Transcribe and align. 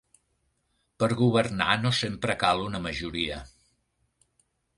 Per 1.03 1.09
governar 1.19 1.67
no 1.83 1.91
sempre 1.99 2.37
cal 2.45 2.65
una 2.65 2.81
majoria. 2.87 3.39